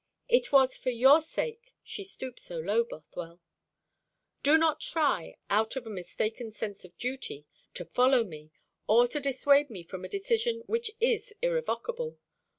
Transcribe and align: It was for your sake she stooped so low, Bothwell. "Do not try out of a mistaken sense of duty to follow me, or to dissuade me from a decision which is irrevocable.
It 0.27 0.51
was 0.51 0.75
for 0.75 0.89
your 0.89 1.21
sake 1.21 1.75
she 1.83 2.03
stooped 2.03 2.39
so 2.39 2.57
low, 2.57 2.83
Bothwell. 2.85 3.39
"Do 4.41 4.57
not 4.57 4.79
try 4.81 5.35
out 5.47 5.75
of 5.75 5.85
a 5.85 5.91
mistaken 5.91 6.51
sense 6.51 6.83
of 6.83 6.97
duty 6.97 7.45
to 7.75 7.85
follow 7.85 8.23
me, 8.23 8.49
or 8.87 9.07
to 9.07 9.19
dissuade 9.19 9.69
me 9.69 9.83
from 9.83 10.03
a 10.03 10.09
decision 10.09 10.63
which 10.65 10.89
is 10.99 11.35
irrevocable. 11.43 12.17